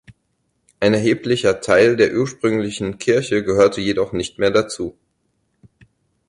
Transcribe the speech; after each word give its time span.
Ein 0.79 0.95
erheblicher 0.95 1.61
Teil 1.61 1.95
der 1.95 2.11
ursprünglichen 2.15 2.97
Kirche 2.97 3.43
gehörte 3.43 3.81
jedoch 3.81 4.13
nicht 4.13 4.39
mehr 4.39 4.49
dazu. 4.49 4.97